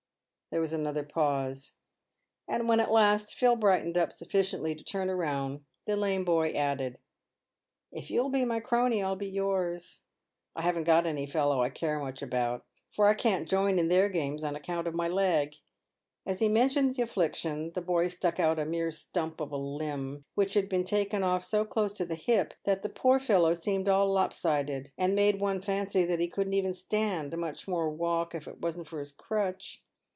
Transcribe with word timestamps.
"There 0.51 0.59
was 0.59 0.73
another 0.73 1.03
pause, 1.03 1.75
and 2.45 2.67
when 2.67 2.81
at 2.81 2.91
last 2.91 3.35
Phil 3.35 3.55
brightened 3.55 3.97
up 3.97 4.11
sufficiently 4.11 4.75
to 4.75 4.83
turn 4.83 5.07
round, 5.09 5.63
the 5.85 5.95
lame 5.95 6.25
boy 6.25 6.49
added, 6.49 6.99
"If 7.93 8.11
you'll 8.11 8.27
be 8.27 8.43
my 8.43 8.59
croney 8.59 9.01
I'll 9.01 9.15
be 9.15 9.29
yours. 9.29 10.03
I 10.53 10.63
haven't 10.63 10.83
got 10.83 11.05
any 11.07 11.25
fellow 11.25 11.63
I 11.63 11.69
care 11.69 11.99
much 12.01 12.21
about, 12.21 12.65
for 12.91 13.05
I 13.07 13.13
can't 13.13 13.47
join 13.47 13.79
in 13.79 13.87
their 13.87 14.09
games 14.09 14.43
on 14.43 14.57
account 14.57 14.87
of 14.89 14.93
my 14.93 15.07
leg." 15.07 15.55
As 16.25 16.39
he 16.39 16.49
men 16.49 16.67
tioned 16.67 16.95
the 16.97 17.03
affliction, 17.03 17.71
the 17.73 17.79
boy 17.81 18.07
stuck 18.09 18.37
out 18.37 18.59
a 18.59 18.65
mere 18.65 18.91
stump 18.91 19.39
of 19.39 19.53
a 19.53 19.57
limb, 19.57 20.25
which 20.35 20.55
had 20.55 20.67
been 20.67 20.83
taken 20.83 21.23
off 21.23 21.45
so 21.45 21.63
close 21.63 21.93
to 21.93 22.05
the 22.05 22.15
hip 22.15 22.55
that 22.65 22.81
the 22.81 22.89
poor 22.89 23.21
fellow 23.21 23.53
seemed 23.53 23.87
all 23.87 24.13
lop 24.13 24.33
sided, 24.33 24.91
and 24.97 25.15
made 25.15 25.39
one 25.39 25.61
fancy 25.61 26.03
that 26.03 26.19
he 26.19 26.27
couldn't 26.27 26.51
even 26.53 26.73
stand, 26.73 27.37
much 27.37 27.69
more 27.69 27.89
walk, 27.89 28.35
if 28.35 28.49
it 28.49 28.59
wasn't 28.59 28.89
for 28.89 28.99
his 28.99 29.13
crutch. 29.13 29.81